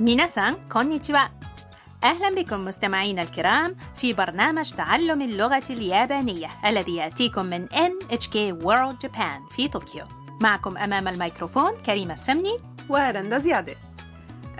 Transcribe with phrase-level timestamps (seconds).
[0.00, 1.18] ميناسان كونيتشوا
[2.04, 9.54] أهلا بكم مستمعينا الكرام في برنامج تعلم اللغة اليابانية الذي يأتيكم من NHK World Japan
[9.56, 10.04] في طوكيو.
[10.40, 12.56] معكم أمام الميكروفون كريمة السمني.
[12.88, 13.74] ورندا زيادة.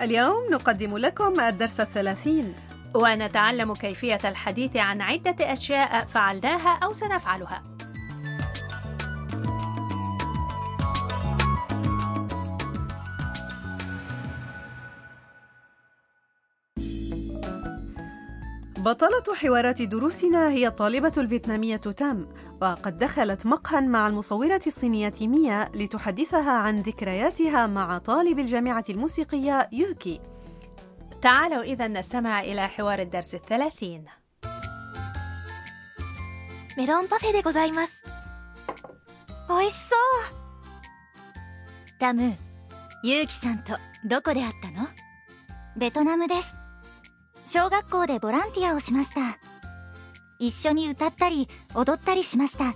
[0.01, 2.53] اليوم نقدم لكم الدرس الثلاثين.
[2.93, 7.63] ونتعلم كيفية الحديث عن عدة أشياء فعلناها أو سنفعلها.
[18.84, 22.28] بطلة حوارات دروسنا هي الطالبة الفيتنامية تام
[22.62, 30.20] وقد دخلت مقهى مع المصورة الصينية ميا لتحدثها عن ذكرياتها مع طالب الجامعة الموسيقية يوكي
[31.22, 34.04] تعالوا إذا نستمع إلى حوار الدرس الثلاثين
[36.76, 38.02] メロンパフェでございます。
[39.48, 39.98] 美味しそう。
[41.98, 42.36] タム、
[43.02, 44.88] ユウキさんとどこで会ったの
[45.76, 46.54] ベトナムです。
[47.46, 49.38] 小学校でボランティアをしました。
[50.38, 52.74] 一緒に歌ったり踊ったりしました。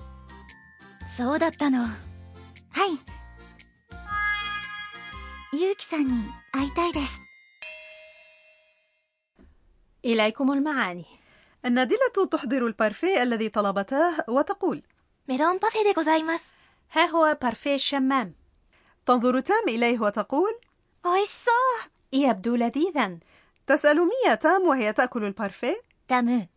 [1.16, 1.84] そうだったの。
[1.84, 3.14] はい。
[5.58, 6.12] ユウキさんに
[6.52, 7.20] 会いたいです。
[10.04, 11.04] إليكم المعاني
[11.64, 14.82] النادلة تحضر البارفيه الذي طلبتاه وتقول
[15.26, 16.54] メロンパフェでございます。
[16.90, 18.34] ها هو بارفيه الشمام
[19.06, 20.60] تنظر تام إليه وتقول
[21.04, 21.90] 美味しそう。
[22.12, 23.18] يبدو لذيذا
[23.68, 26.48] تسأل ميا تام وهي تأكل البارفيه タム、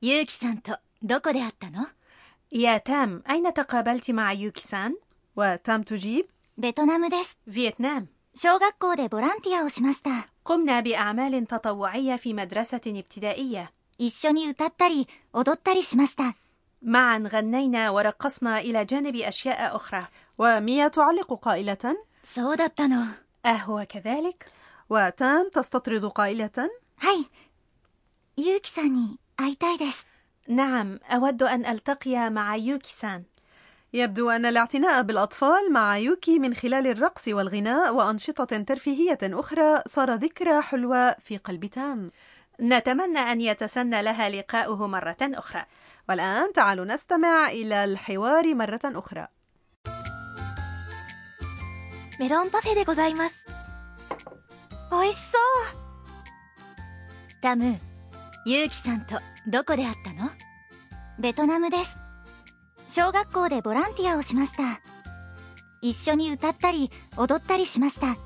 [0.00, 1.88] ユウキさんとどこで会ったの
[2.52, 4.96] يا تام أين تقابلت مع يوكي سان؟
[5.36, 6.26] وتام تجيب
[6.56, 7.36] ベトナムです。
[7.48, 10.28] فيتنام 小学校でボランティアをしました。
[10.44, 16.36] قمنا بأعمال تطوعية في مدرسة ابتدائية 一緒に歌ったり踊ったりしました。
[16.82, 20.06] معا غنينا ورقصنا إلى جانب أشياء أخرى
[20.38, 23.06] وميا تعلق قائلة そうだったの。
[23.44, 24.46] أهو كذلك؟
[24.90, 27.30] وتام تستطرد قائلة はい。
[28.36, 30.06] ゆうきさんに会いたいです。
[30.48, 33.24] نعم أود أن ألتقي مع يوكي سان
[33.92, 40.62] يبدو أن الاعتناء بالأطفال مع يوكي من خلال الرقص والغناء وأنشطة ترفيهية أخرى صار ذكرى
[40.62, 42.10] حلوة في قلب تام
[42.60, 45.64] نتمنى أن يتسنى لها لقاؤه مرة أخرى
[46.08, 49.28] والآن تعالوا نستمع إلى الحوار مرة أخرى
[52.20, 53.57] メロンパフェでございます。
[54.91, 55.41] 美味しそう。
[57.41, 57.79] タム、
[58.45, 60.31] ゆうきさんとどこで会ったの？
[61.19, 61.97] ベトナムです。
[62.87, 64.81] 小学校でボランティアをしました。
[65.81, 68.17] 一緒に歌ったり踊ったりしました。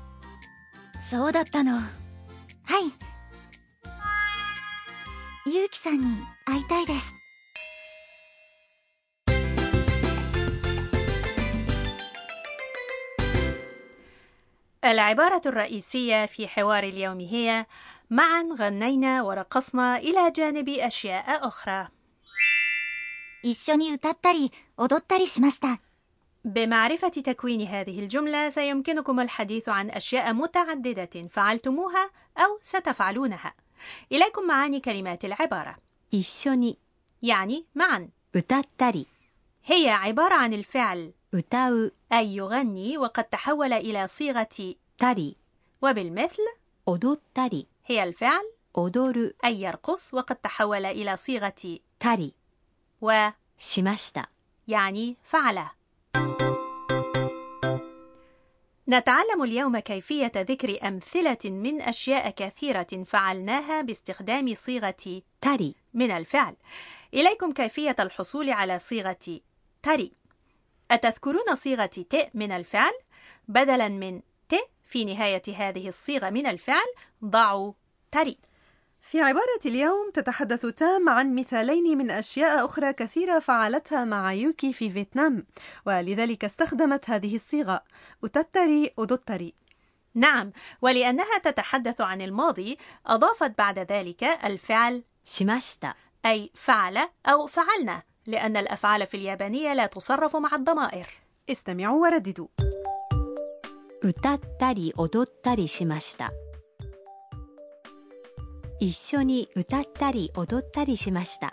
[1.10, 1.74] そうだったの。
[1.74, 1.90] はい。
[5.46, 6.06] ゆうきさんに
[6.46, 7.12] 会いたいです。
[14.85, 17.65] العبارة الرئيسية في حوار اليوم هي
[18.09, 21.87] معا غنينا ورقصنا إلى جانب أشياء أخرى
[23.41, 25.79] 一緒に歌ったり踊ったりしました。
[26.45, 33.53] بمعرفة تكوين هذه الجملة سيمكنكم الحديث عن أشياء متعددة فعلتموها أو ستفعلونها
[34.11, 35.75] إليكم معاني كلمات العبارة
[36.11, 36.77] 一緒に
[37.21, 39.07] يعني معا 歌ったり
[39.65, 45.37] هي عبارة عن الفعل 歌う أي يغني وقد تحول إلى صيغة たり
[45.81, 46.37] وبالمثل
[46.87, 52.33] 踊ったり هي الفعل 踊る أي يرقص وقد تحول إلى صيغة たり
[53.01, 54.29] و しました
[54.67, 55.65] يعني فعل
[58.89, 66.55] نتعلم اليوم كيفية ذكر أمثلة من أشياء كثيرة فعلناها باستخدام صيغة たり من الفعل
[67.13, 69.39] إليكم كيفية الحصول على صيغة
[69.83, 70.11] تري
[70.90, 72.92] أتذكرون صيغة ت من الفعل؟
[73.48, 76.86] بدلا من ت في نهاية هذه الصيغة من الفعل
[77.24, 77.72] ضعوا
[78.12, 78.38] تري.
[79.00, 84.90] في عبارة اليوم تتحدث تام عن مثالين من أشياء أخرى كثيرة فعلتها مع يوكي في
[84.90, 85.46] فيتنام
[85.86, 87.84] ولذلك استخدمت هذه الصيغة.
[88.24, 89.54] أتتري أدتري
[90.14, 90.52] نعم
[90.82, 95.94] ولأنها تتحدث عن الماضي أضافت بعد ذلك الفعل شماشتا
[96.26, 98.02] أي فعل أو فعلنا.
[98.25, 101.07] لأن الأفعال في اليابانية لا تصرف مع الضمائر
[101.49, 102.47] استمعوا ورددوا
[104.01, 106.31] 歌ったり踊ったりしました
[108.79, 111.51] 一緒に歌ったり踊ったりしました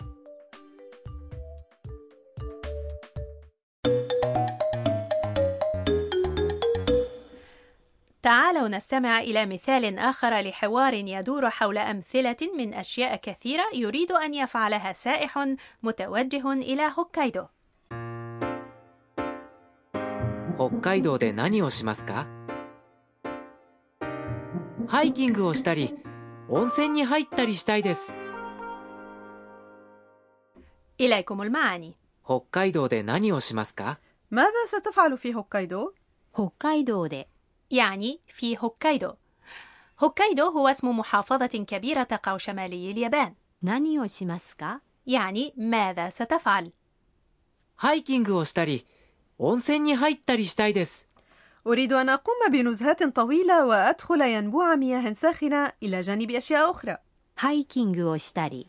[8.61, 14.93] تعالوا نستمع إلى مثال آخر لحوار يدور حول أمثلة من أشياء كثيرة يريد أن يفعلها
[14.93, 17.47] سائح متوجه إلى هوكايدو
[20.59, 22.27] 北海道で何をしますか
[24.87, 25.95] ハイキングをしたり
[26.51, 28.13] 温泉に入ったりしたいです
[31.01, 33.99] إليكم المعاني 北海道で何をしますか
[34.31, 35.95] ماذا ستفعل في هوكايدو؟
[36.35, 37.29] 北海道で
[37.71, 39.15] يعني في هوكايدو
[40.03, 43.35] هوكايدو هو اسم محافظة كبيرة تقع شمالي اليابان
[43.65, 46.73] 何をしますか يعني ماذا ستفعل
[47.77, 48.87] ハイキングをしたり
[49.39, 51.07] 温泉に入ったりしたいです
[51.67, 56.99] أريد أن أقوم بنزهات طويلة وأدخل ينبوع مياه ساخنة إلى جانب أشياء أخرى
[57.35, 58.69] ハイキングをしたり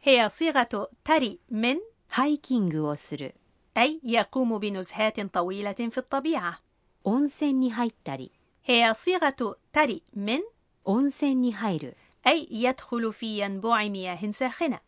[0.00, 1.76] هي صيغة تري من
[2.08, 3.34] ハイキングをする
[3.76, 6.60] أي يقوم بنزهات طويلة في الطبيعة
[7.04, 8.32] 温泉に入ったり
[8.64, 10.38] هي صيغة تري من
[10.84, 11.96] 温泉に入る
[12.26, 14.80] أي يدخل في ينبوع مياه ساخنة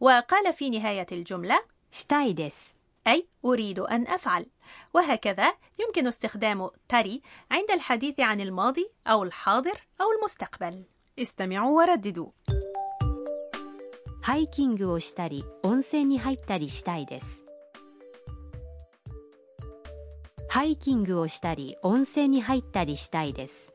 [0.00, 1.58] وقال في نهاية الجملة
[1.92, 2.74] したいです
[3.06, 4.46] أي أريد أن أفعل
[4.94, 10.84] وهكذا يمكن استخدام تري عند الحديث عن الماضي أو الحاضر أو المستقبل
[11.18, 12.30] استمعوا ورددوا
[14.22, 17.26] ハイキングをしたり温泉に入ったりしたいです
[20.54, 23.72] ハイキングをしたり温泉に入ったりしたいです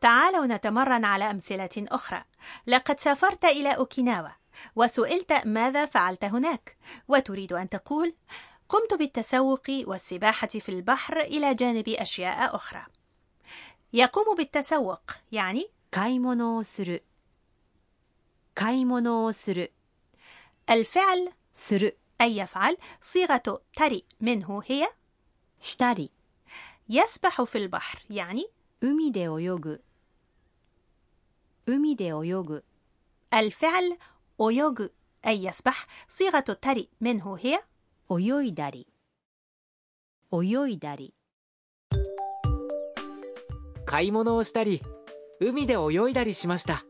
[0.00, 2.24] تعالوا نتمرن على أمثلة أخرى
[2.66, 4.28] لقد سافرت إلى أوكيناوا
[4.76, 6.76] وسئلت ماذا فعلت هناك
[7.08, 8.14] وتريد أن تقول
[8.68, 12.86] قمت بالتسوق والسباحة في البحر إلى جانب أشياء أخرى
[13.92, 15.00] يقوم بالتسوق
[15.32, 17.04] يعني 買い物をする
[18.54, 19.72] 買い物をする
[20.70, 24.88] الفعل する أي يفعل صيغة تري منه هي
[25.60, 26.10] したり
[26.88, 28.46] يسبح في البحر يعني
[28.82, 29.82] 海で泳ぐ
[31.66, 32.64] 海で泳ぐ
[33.34, 33.98] الفعل
[34.40, 34.86] أيوغ
[35.26, 37.60] أي يسبح صيغة تري منه هي
[38.10, 38.86] 泳いだり
[40.32, 41.14] 泳いだり
[43.84, 44.80] 買い物をしたり
[45.40, 46.84] 海で泳いだりしました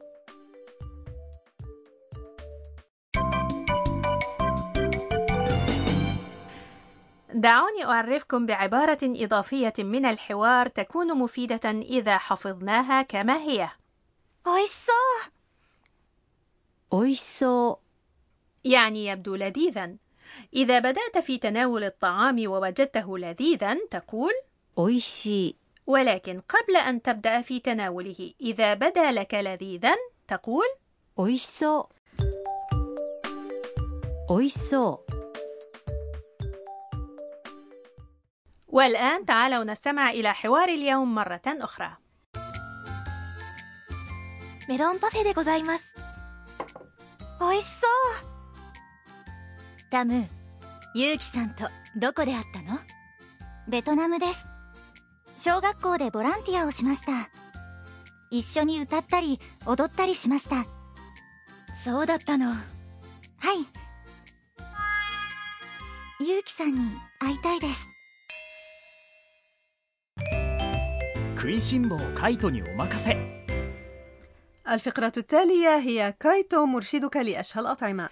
[7.41, 13.69] دعوني أعرفكم بعبارة إضافية من الحوار تكون مفيدة إذا حفظناها كما هي.
[16.93, 17.75] أويسو.
[18.63, 19.95] يعني يبدو لذيذا.
[20.53, 24.31] إذا بدأت في تناول الطعام ووجدته لذيذا تقول
[24.77, 25.55] أويشي.
[25.87, 29.95] ولكن قبل أن تبدأ في تناوله إذا بدا لك لذيذا
[30.27, 30.65] تقول
[31.19, 31.83] أويسو
[34.29, 34.97] أويسو
[38.70, 41.96] والآن تعالوا نستمع إلى حوار اليوم مرة أخرى
[44.68, 45.94] メロンパフェでございます
[47.40, 47.90] 美味しそう
[49.90, 50.26] タム
[50.94, 51.64] ユウキさんと
[51.96, 52.80] どこで会ったの
[53.68, 54.44] ベトナムです
[55.36, 57.30] 小学校でボランティアをしました
[58.30, 60.66] 一緒に歌ったり踊ったりしました
[61.84, 62.62] そうだったのはい
[66.24, 66.80] ユウキさんに
[67.20, 67.86] 会いたいです
[71.40, 73.36] 食いしん坊カイトにお任せ
[74.68, 78.08] الفقرة التالية هي كايتو مرشدك لأشهى الأطعمة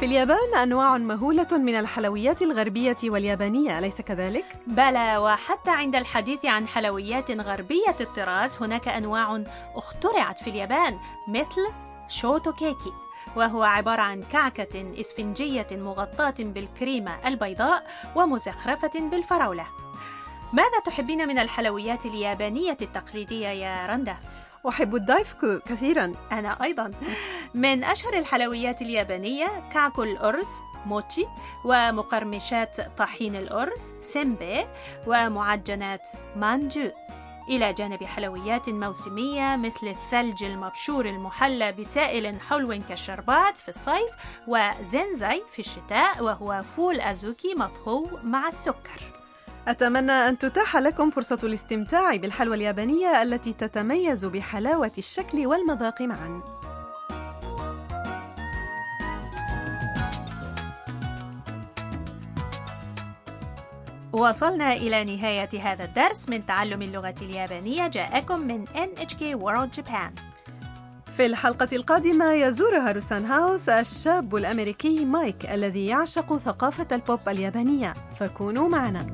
[0.00, 6.66] في اليابان أنواع مهولة من الحلويات الغربية واليابانية أليس كذلك؟ بلى وحتى عند الحديث عن
[6.68, 9.42] حلويات غربية الطراز هناك أنواع
[9.74, 10.98] اخترعت في اليابان
[11.28, 12.93] مثل شوتو كيكي
[13.35, 19.67] وهو عبارة عن كعكة إسفنجية مغطاة بالكريمة البيضاء ومزخرفة بالفراولة.
[20.53, 24.15] ماذا تحبين من الحلويات اليابانية التقليدية يا رندا؟
[24.69, 26.13] أحب ال 大福 كثيرا.
[26.31, 26.91] أنا أيضا.
[27.53, 30.47] من أشهر الحلويات اليابانية كعك الأرز
[30.85, 31.25] موتشي
[31.65, 34.67] ومقرمشات طحين الأرز 煎餅
[35.07, 36.89] ومعجنات 饅頭.
[37.49, 44.09] إلى جانب حلويات موسمية مثل الثلج المبشور المحلى بسائل حلو كالشربات في الصيف
[44.47, 49.01] وزنزاي في الشتاء وهو فول أزوكي مطهو مع السكر.
[49.67, 56.41] أتمنى أن تتاح لكم فرصة الاستمتاع بالحلوى اليابانية التي تتميز بحلاوة الشكل والمذاق معا.
[64.17, 67.87] وصلنا إلى نهاية هذا الدرس من تعلم اللغة اليابانية.
[67.87, 70.21] جاءكم من NHK World Japan.
[71.17, 77.93] في الحلقة القادمة يزور هاروسان هاوس الشاب الأمريكي مايك الذي يعشق ثقافة البوب اليابانية.
[78.19, 79.07] فكونوا معنا.